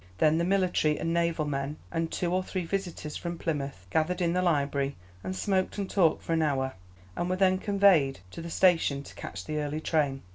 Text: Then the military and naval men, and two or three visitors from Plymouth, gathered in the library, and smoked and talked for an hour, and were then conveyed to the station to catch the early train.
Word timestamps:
Then 0.17 0.39
the 0.39 0.43
military 0.43 0.97
and 0.97 1.13
naval 1.13 1.45
men, 1.45 1.77
and 1.91 2.11
two 2.11 2.33
or 2.33 2.41
three 2.41 2.65
visitors 2.65 3.15
from 3.15 3.37
Plymouth, 3.37 3.85
gathered 3.91 4.19
in 4.19 4.33
the 4.33 4.41
library, 4.41 4.95
and 5.23 5.35
smoked 5.35 5.77
and 5.77 5.87
talked 5.87 6.23
for 6.23 6.33
an 6.33 6.41
hour, 6.41 6.73
and 7.15 7.29
were 7.29 7.35
then 7.35 7.59
conveyed 7.59 8.19
to 8.31 8.41
the 8.41 8.49
station 8.49 9.03
to 9.03 9.13
catch 9.13 9.45
the 9.45 9.59
early 9.59 9.79
train. 9.79 10.23